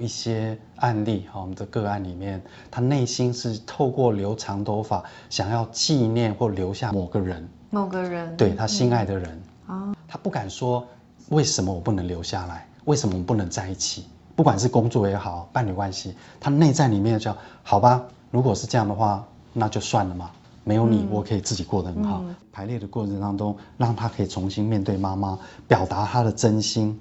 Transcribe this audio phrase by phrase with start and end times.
[0.00, 9.30] 一些案例哈，我们的个案里面，他内心是透过留长头发，想要纪念或留下某个人，某个人，对他心爱的人
[9.66, 10.84] 啊，嗯、他不敢说
[11.28, 20.30] 为什么我不能留下来，为什么我们不能在一起，不管是工作也好，伴侣关系，他内在里面叫好吧，如果是这样的话，那就算了嘛。
[20.62, 22.22] 没有你，我可以自己过得很好。
[22.22, 25.36] 嗯、排列的过程当中，让他可以重新面对妈妈，
[25.66, 26.96] 表达他的真心。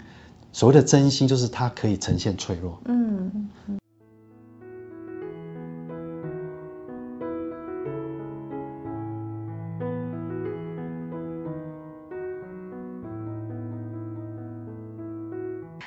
[0.51, 2.81] 所谓的真心，就是它可以呈现脆弱。
[2.85, 3.49] 嗯。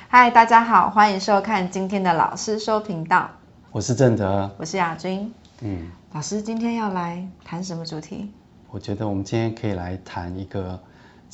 [0.07, 3.29] 嗨，大家好，欢迎收看今天的老师说频道。
[3.71, 5.33] 我是正德，我是亚君。
[5.61, 8.31] 嗯，老师今天要来谈什么主题？
[8.69, 10.79] 我觉得我们今天可以来谈一个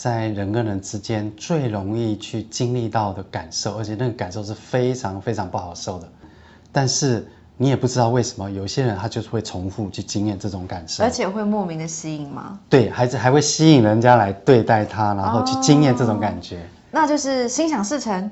[0.01, 6.07] 在人跟人之间最容易去经历到的感受，而且那个感受是非常非常不好受的。
[6.71, 7.27] 但是
[7.57, 12.57] 你也不知道为什么，有些人他就是会重复去经验这种感受，而且会莫名的吸引吗？
[12.69, 16.59] 对，还是还会吸引人家来对待他，然后去经验这种感觉。
[16.59, 18.31] 哦，那就是心想事成。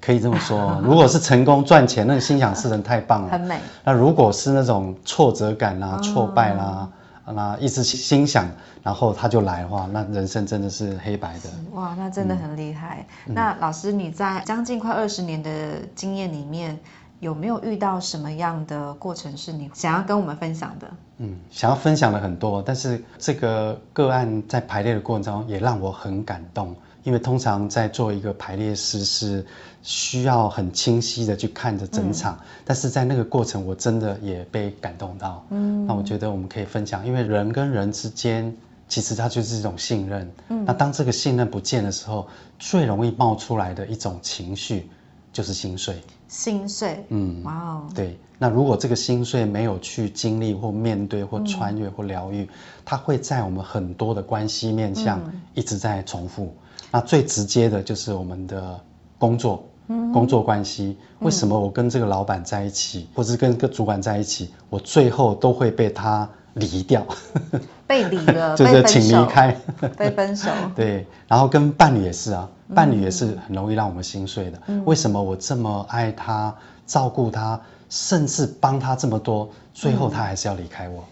[0.00, 3.58] 可以这么说， 如果是成功赚钱，那个心想事成太棒了，很美。
[3.82, 6.88] 那如果是那种挫折感啦、啊、挫败啦、啊，
[7.32, 8.48] 那一直心想，
[8.82, 11.50] 然后他就来的话，那人生真的是黑白的。
[11.72, 13.06] 哇，那真的很厉害。
[13.26, 16.78] 嗯、那老师，你在将近快二十年的经验里面，
[17.20, 20.88] 有没有遇到什么样的过程是你想要跟我们分享的？
[21.18, 26.76] 嗯，想要分享的很多，但是这个个案在排列的过程中也让我很感动。
[27.08, 29.46] 因为通常在做一个排列师是
[29.82, 35.42] 需要很清晰的去看着整场，嗯、但是在那个过程我真的也被感动到。
[35.48, 38.54] 嗯，那我觉得我们可以分享，因为人跟人之间
[38.88, 40.30] 其实它就是一种信任。
[40.50, 42.28] 嗯，那当这个信任不见的时候，
[42.58, 44.90] 最容易冒出来的一种情绪
[45.32, 46.02] 就是心碎。
[46.28, 47.04] 心碎。
[47.08, 47.86] 嗯，哇哦。
[47.94, 52.48] 对，那如果这个心碎没有去经历或面对或穿越或疗愈，嗯、
[52.84, 55.20] 它会在我们很多的关系面向
[55.54, 56.54] 一直在重复。
[56.90, 58.80] 那最直接的就是我们的
[59.18, 60.96] 工作，嗯、工作关系。
[61.20, 67.06] 为什么我跟这个老板在一起，嗯、或者是跟个主管在一起，我最后都会被他离掉？
[67.86, 69.56] 被离了， 就是请离开，
[69.96, 70.50] 被分手。
[70.76, 74.60] 对，然后跟伴侣也是啊，伴侣也是很容易让我们心碎的。
[74.66, 76.54] 嗯、为什么我这么爱他，
[76.86, 81.04] 照顾他，甚至帮他这么多，最后他还是要离开我？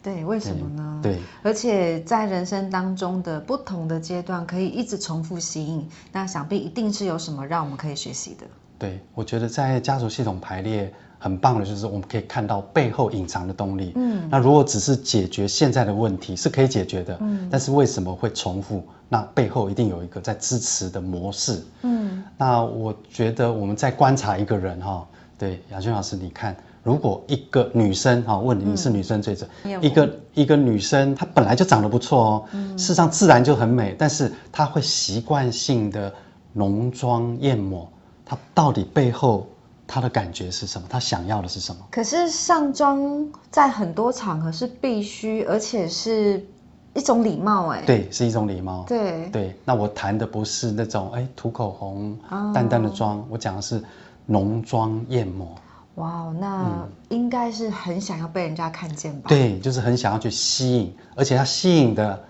[0.00, 1.00] 对，为什么呢？
[1.02, 8.46] 对，而且在人生当中的不同的阶段，可以一直重复吸引，那想必一定是有什么让我们可以学习的。
[8.78, 13.92] 对，我觉得在家族系统排列很棒的，就是我们可以看到背后隐藏的动力。
[13.96, 18.82] 嗯，那如果只是解决现在的问题是可以解决的，嗯，但是为什么会重复？
[19.08, 21.62] 那背后一定有一个在支持的模式。
[21.82, 25.06] 嗯，那我觉得我们在观察一个人哈，
[25.38, 26.56] 对，雅君老师，你看。
[26.84, 36.10] 如果一个女生哈，问你，你是女生最准，嗯、一个一个女生她本来就长得不错哦，嗯、事实上自然就很美，但是她会习惯性的
[36.54, 37.86] 浓妆艳抹，
[38.24, 39.46] 她到底背后
[39.88, 40.86] 她的感觉是什么？
[40.88, 41.80] 他想要的是什么？
[41.90, 46.46] 可是上妆在很多场合是必须，而且是
[46.92, 49.56] 一种礼貌哎，对，是一种礼貌，对对。
[49.64, 53.82] 那我谈的不是那种哎涂口红、哦、淡淡的妆，我讲的是
[54.26, 55.48] 浓妆艳抹。
[55.94, 59.28] 哇，wow, 那应该是很想要被人家看见吧？
[59.28, 62.22] 对，就是很想要去吸引，而且他吸引的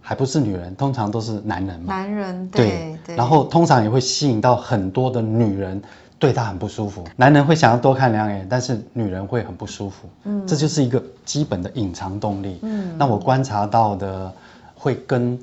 [0.00, 1.94] 还不是女人，通常都是男人嘛。
[1.94, 2.98] 男人，对对。
[3.06, 5.80] 对然后通常也会吸引到很多的女人，
[6.22, 7.04] 对他很不舒服。
[7.16, 10.08] 男人会想要多看两眼，但是女人会很不舒服。
[10.22, 12.60] 嗯，这就是一个基本的隐藏动力。
[12.62, 14.32] 嗯，那我观察到的
[14.76, 15.36] 会跟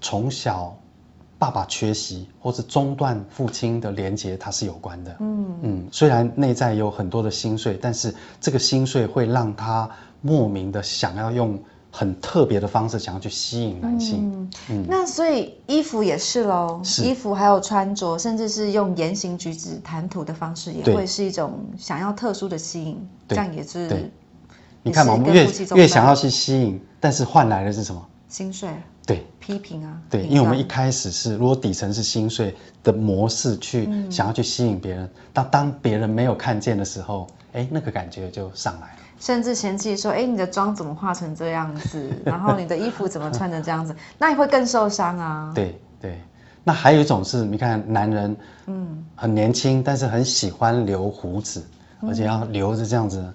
[0.00, 0.74] 从小。
[1.42, 5.16] 爸爸缺席，或是中断父亲的连接，它是有关的。
[5.18, 11.58] 嗯嗯，虽然内在有很多的心碎，但是这个心碎会让他莫名的想要用
[11.94, 14.18] 很特别的方式，想要去吸引男性。
[14.32, 22.94] 嗯，嗯，那所以衣服也是喽，是衣服还有穿着，甚至是用言行举止、谈吐的方式，也会是一种想要特殊的吸引。
[23.28, 23.88] 对这样也是。
[23.88, 24.10] 对，
[24.82, 25.46] 你看嘛，我们越
[25.76, 28.04] 越想要去吸引，但是换来的是什么？
[28.28, 28.70] 薪水。
[29.04, 45.52] 对，批评啊，对，因为我们一开始是，如果底层是薪水的模式去想要去吸引别人，但、嗯、当别人没有看见的时候，哎，那个感觉就上来了，甚至嫌弃说，哎，你的妆怎么化成这样子， 然后你的衣服怎么穿成这样子，那你会更受伤啊。
[45.54, 46.20] 对对，
[46.64, 48.36] 那还有一种是，你看男人，
[48.66, 51.64] 嗯，很年轻，但是很喜欢留胡子，
[52.00, 53.32] 嗯、而且要留着这样子，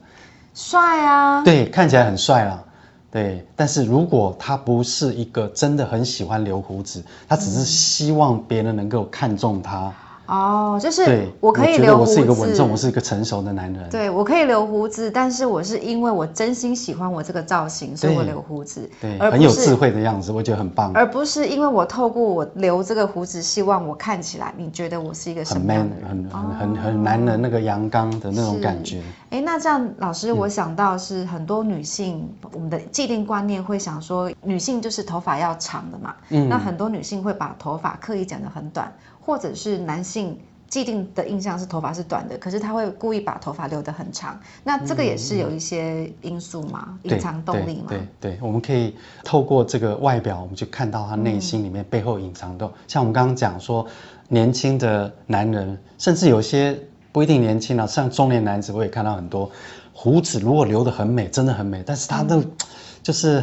[0.54, 2.62] 帅啊，对，看起来很帅啦。
[3.10, 9.94] 对，但是如果他不是一个真的很喜欢留胡子，他只是希望别人能够看中他，
[10.28, 13.90] 哦，就是我可以留胡子，我是一个稳重，我是一个成熟的男人。
[13.90, 18.90] 对，我可以留胡子，但是我是因为我真心喜欢我这个造型，所以我留胡子。
[19.02, 20.92] 对，很有智慧的样子，我觉得很棒。
[20.94, 26.10] 而不是因为我透过我留这个胡子，希望我看起来，你觉得我是一个什么样的人？
[26.10, 29.02] 很 man，很很很很男人那个阳刚的那种感觉。
[29.30, 36.16] 哎，那这样老师，我想到是很多女性，嗯、我们的既定观念会想说，女性就是头发要长的嘛。
[36.30, 36.50] 嗯。
[36.50, 38.92] 那很多女性会把头发刻意剪得很短，
[39.28, 40.40] 或者是男性。
[40.70, 47.86] 既定的印象是头发是短的，可是他会故意把头发留得很长，那这个也是有一些因素嘛，隐、嗯、藏动力嘛。
[47.88, 48.94] 对对，对，我们可以
[49.24, 52.66] 透过这个外表，我们去看到他内心里面背后隐藏的。
[52.66, 53.88] 嗯、像我们刚刚讲说，
[54.28, 56.78] 年轻的男人，甚至有些
[57.14, 59.50] 不一定年轻了，像中年男子，我也看到很多
[59.94, 62.52] 胡子如果留得很美，真的很美，但是他的、嗯、
[63.02, 63.42] 就是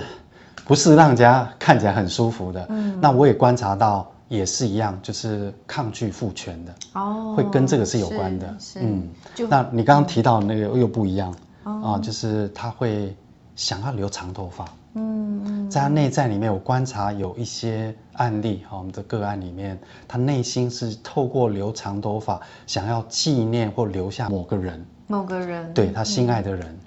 [0.67, 2.67] 不是让人家看起来很舒服的。
[2.69, 4.11] 嗯，那我也观察到。
[4.35, 9.09] 也是一样，就是抗拒父权的，哦，会跟这个是有关的，嗯，
[9.49, 13.17] 那你刚刚提到那个又不一样，哦、啊，就是他会
[13.57, 14.65] 想要留长头发，
[14.95, 19.79] 嗯，在他内在里面，我观察有一些案例，哈，我们的个案里面，
[20.09, 26.79] 他内心是透过留长头发，想要纪念或留下某个人，某个人，对他心爱的人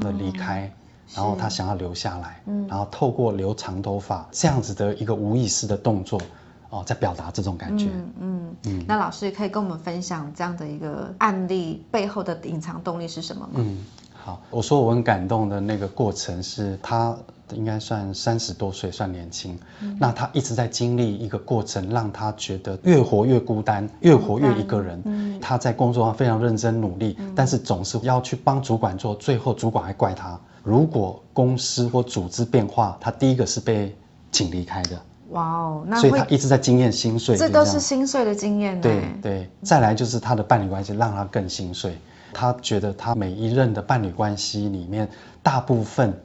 [0.00, 0.72] 的离开，
[1.14, 6.20] 然后他想要留下来，嗯，然后透过留长头发这样子的一个无意识的动作。
[6.70, 7.86] 哦，在表达这种感觉。
[7.86, 13.52] 嗯嗯，嗯，那老师也可以跟我们分享这样的一个案例背后的隐藏动力是什么吗？
[13.54, 13.78] 嗯，
[14.12, 17.16] 好，我说我很感动的那个过程是，他
[17.52, 19.58] 应该算三十多岁，算年轻。
[19.80, 19.96] 嗯。
[20.00, 25.00] 那他一直在经历一个过程，让他觉得越活越孤单，越活越一个人。
[25.04, 25.38] 嗯。
[25.40, 30.40] 他在工作上非常认真努力，嗯，但是总是要去帮主管做，最后主管还怪他。
[30.62, 33.94] 如果公司或组织变化，他第一个是被
[34.32, 35.00] 请离开的。
[35.34, 38.80] 哇哦，那所以他一直在经验心碎，这都是心碎的经验。
[38.80, 41.98] 对对，再来就是他的伴侣关系让他更心碎。
[42.32, 45.08] 他觉得他每一任的伴侣关系里面，
[45.42, 46.16] 大部分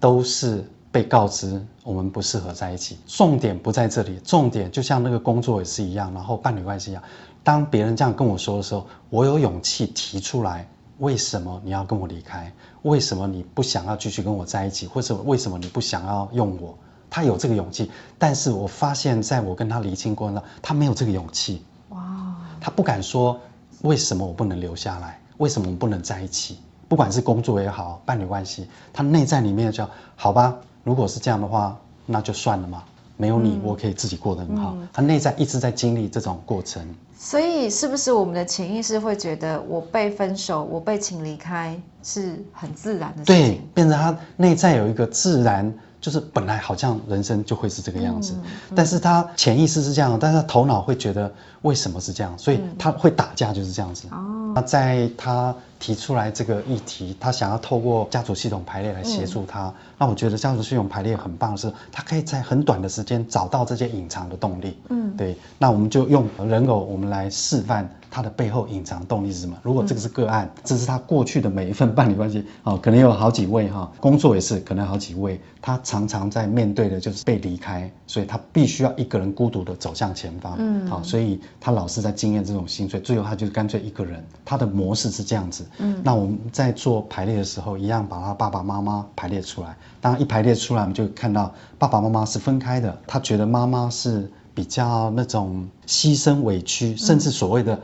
[0.00, 2.98] 都是被告知我们不适合在一起。
[3.06, 7.02] 重点不在这里，重点就像那个工作也是一样，然后伴侣关系一样。
[7.42, 10.66] 当别人这样跟我说的时候，我有勇气提出来，
[10.98, 12.52] 为什么你要跟我离开？
[12.82, 14.86] 为什么你不想要继续跟我在一起？
[14.86, 16.76] 或者为什么你不想要用我？
[17.10, 21.62] 他有这个勇气，但是我发现，在我跟他离清过程中，他没有这个勇气。
[21.90, 23.40] 哇，他不敢说
[23.82, 26.58] 为什么我不能留下来，为什么我们不能在一起？
[26.88, 30.56] 不管是工作也好，伴侣关系，他内在里面就好吧。
[30.84, 32.82] 如果是这样的话，那就算了嘛。
[33.18, 34.74] 没有你，我可以自己过得很好。
[34.76, 36.86] 嗯，他内在一直在经历这种过程。
[37.18, 43.24] 所以，是不是我们的潜意识会觉得，我被分手，我被请离开，是很自然的事情？
[43.24, 45.72] 对，变成他内在有一个自然。
[46.06, 51.32] 就是本来好像人生就会是这个样子，嗯嗯、但是他潜意识是这样，但是他头脑会觉得
[51.62, 54.06] 为什么是这样，所以他会打架就是这样子。
[54.12, 55.52] 哦，那在他
[55.86, 59.68] 提出来这个议题，他想要透过家族系统排列来协助他。
[59.68, 64.76] 嗯、那我觉得家族系统排列很棒的是，他可以在很短的时间找到这些隐藏的动力。
[64.88, 65.36] 嗯，对。
[65.58, 67.88] 那我们就用人偶，我们来示范。
[68.08, 69.58] 他的背后隐藏动力是什么？
[69.62, 97.80] 如果这个是个案，这是他过去的每一份伴侣关系，哦，可能有好几位哈，工作也是可能好几位，他常常在面对的就是被离开，所以他必须要一个人孤独的走向前方，嗯，好，所以他老是在经验这种心碎，最后他就干脆一个人，他的模式是这样子，嗯，那我们在做排列的时候，一样把他爸爸妈妈排列出来，当一排列出来，我们就看到爸爸妈妈是分开的，他觉得妈妈是比较那种牺牲委屈，甚至所谓的。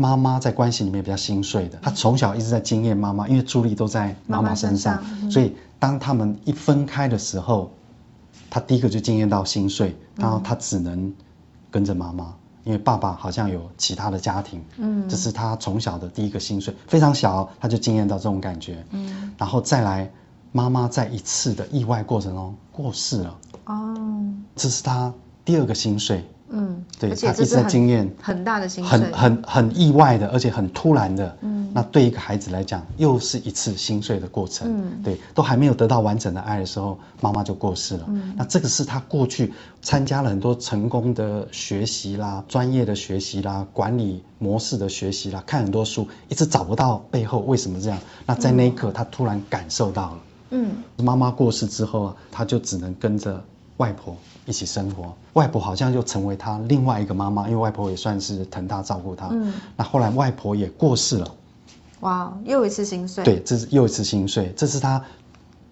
[0.00, 7.72] 妈妈在关系里面比较心碎的，他从小一直在经验妈妈，因为注意力都在妈妈身上，妈妈身上，所以当他们一分开的时候，
[8.48, 11.12] 他第一个就经验到心碎，然后他只能
[11.68, 12.32] 跟着妈妈，
[12.68, 20.10] 因为爸爸好像有其他的家庭，嗯，这是他从小的第一个心碎，非常小他就经验到这种感觉，嗯，然后再来
[20.52, 23.96] 妈妈在一次的意外过程中过世了，哦，
[24.54, 25.10] 这是他
[25.46, 26.22] 第二个心碎。
[26.50, 31.36] 嗯，对，他一直在经验很大的心碎，很很很意外的，而且很突然的。
[31.40, 34.66] 嗯，那对一个孩子来讲，又是一次心碎的过程。
[34.68, 38.04] 嗯，对，都还没有得到完整的爱的时候，妈妈就过世了。
[38.08, 47.98] 嗯，那这个是他过去参加了很多成功的学习啦、专业的学习啦、管理模式的学习啦，看很多书，一直找不到背后为什么这样。
[48.26, 50.18] 那在那一刻，他突然感受到了。
[50.50, 53.40] 嗯，妈妈过世之后啊，他就只能跟着。
[53.78, 59.28] 外婆一起生活，外婆好像就成为他另外一个妈妈，因为外婆也算是疼他照顾他。
[59.30, 61.32] 嗯，那后来外婆也过世了，
[62.00, 63.24] 哇，又一次心碎。
[63.24, 65.02] 对，这是又一次心碎，这是他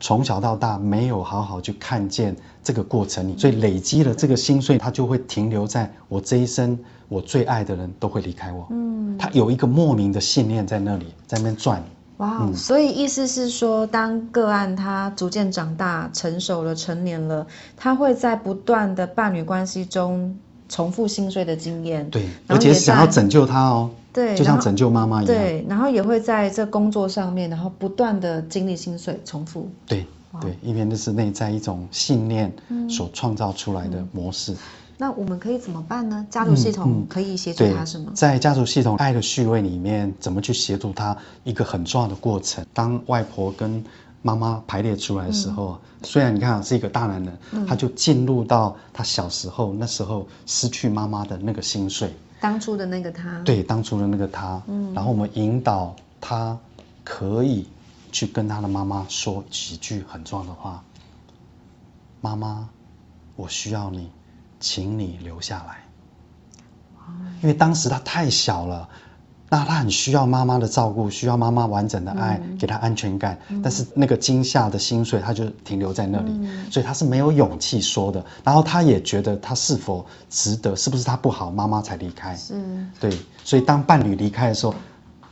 [0.00, 6.78] 从小到大没有好好去看见这个过程里，所以累积了这个心碎，他就会停留在我这一生，
[7.08, 8.66] 我最爱的人都会离开我。
[8.70, 11.82] 嗯，他有一个莫名的信念在那里，在那边转。
[12.18, 20.34] 哇、wow, 嗯，所以意思是说，当个案他逐渐长大、成熟了、成年了，他会在不断的伴侣关系中
[20.68, 22.08] 重复心碎的经验。
[22.10, 23.90] 对，而且想要拯救他哦。
[24.16, 25.34] 对，就像拯救妈妈一样。
[25.34, 29.68] 对，然后也会在这工作上面，然后不断的经历心碎、重复。
[29.86, 30.06] 对，
[30.40, 32.50] 对，因为那是内在一种信念
[32.88, 34.52] 所创造出来的模式。
[34.52, 34.58] 嗯嗯
[34.98, 36.26] 那我们可以怎么办呢？
[36.30, 38.06] 家族系统可以协助他什么？
[38.08, 42.64] 嗯嗯、在家族系统爱的序位里面，怎么去协助他一个很重要的过程？
[42.72, 43.84] 当外婆跟
[44.22, 56.58] 妈妈排列出来的时候，嗯、虽然你看是一个大男人，嗯、他就进入到他小时候那时候失去妈妈的那个心碎，当初的那个他，对，当初的那个他，嗯，然后我们引导他
[57.04, 57.68] 可以
[58.12, 60.84] 去跟他的妈妈说几句很重要的话
[62.20, 62.68] ：“妈妈，
[63.36, 64.10] 我需要你。”
[64.58, 65.84] 请你留下来，
[67.42, 68.88] 因为当时他太小了，
[69.48, 73.38] 那他很需要妈妈的照顾，需要妈妈完整的爱，嗯、给他安全感。
[73.48, 78.24] 嗯、但是那个惊吓的心碎，他就停留在那里，嗯、所以他是没有勇气说的。
[78.42, 82.36] 然后他也觉得他是否值得，是不是他不好，妈妈才离开？
[82.36, 82.54] 是，
[82.98, 83.10] 对。
[83.44, 84.74] 所以当伴侣离开的时候，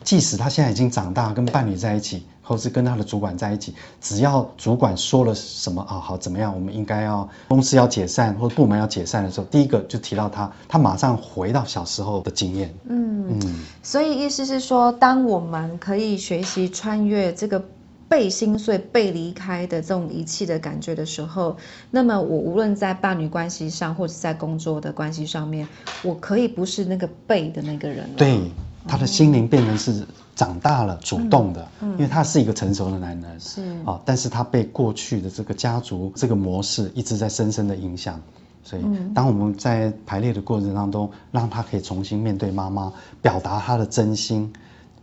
[0.03, 2.25] 即使他现在已经长大，跟伴侣在一起。
[2.47, 12.75] 或是跟他的主管在一起，只要主管说了什么啊，好怎么样，我们应该要公司要解散或者部门要解散的时候，第一个就提到他，他马上回到小时候的经验。
[12.87, 17.65] 嗯嗯，所以意思是说，当我们可以学习穿越这个
[18.11, 21.57] 被心碎、被离开的这种遗弃的感觉的时候，
[21.91, 25.67] 那么我无论在伴侣关系上，或者在工作的关系上面，
[26.03, 28.15] 我可以不是那个被的那个人了。
[28.19, 28.39] 对，
[28.87, 30.07] 他的心灵变成是。
[30.35, 33.63] 长大了，主动的，嗯嗯、因为他是一个成熟的男人，是。
[33.85, 38.21] 啊，但是他被过去的这个家族这个模式一直在深深的影响，
[38.63, 38.83] 所以
[39.15, 44.53] 当我们在排列的过程当中，让他可以重新面对妈妈，表达他的真心，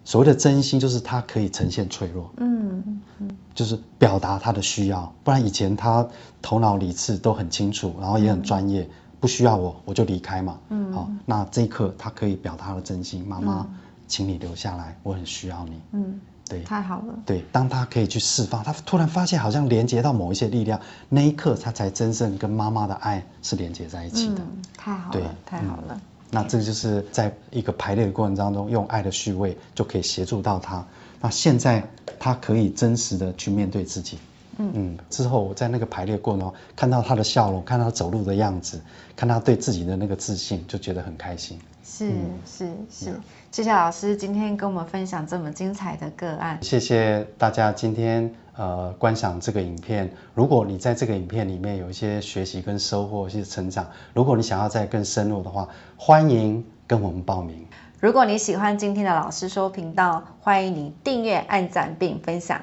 [0.04, 6.06] 所谓的真心就是他可以呈现脆弱，嗯嗯，就是表达他的需要，不然以前他
[6.42, 13.66] 头脑理智都很清楚，然后也很专业，不需要我我就离开嘛，嗯，好，那这一刻他可以表达他的真心，妈妈。
[14.12, 15.82] 请你留下来，我很需要你。
[15.94, 17.18] 嗯，对，太好了。
[17.26, 24.42] 对，当他可以去释放，他突然发现好像连接到某一些力量，那一刻他才真正跟妈妈的爱是连接在一起的。
[24.42, 25.94] 嗯，太好了，对，太好了。
[25.96, 30.86] 嗯，那这就是在一个排列的过程当中，用爱的序位就可以协助到他。
[31.22, 31.90] 那现在
[32.20, 34.20] 他可以真实的去面对自己。
[34.58, 38.82] 嗯嗯，之后我在那个排列过程中看到他的笑容，看到他走路的样子，
[39.16, 41.60] 看他对自己的那个自信，就觉得很开心。
[41.84, 42.12] 是
[42.46, 43.20] 是是，
[43.52, 46.58] 谢谢老师今天跟我们分享这么精彩的个案。
[46.62, 50.10] 谢谢大家今天呃观赏这个影片。
[50.34, 55.68] 如果你在这个影片里面有一些学习跟收获、一些成长，如果你想要再更深入的话，
[55.98, 57.66] 欢迎跟我们报名。
[58.00, 62.62] 如果你喜欢今天的老师说频道，欢迎你订阅、按赞并分享，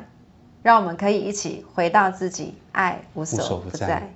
[0.63, 4.13] 让我们可以一起回到自己，爱无所不在。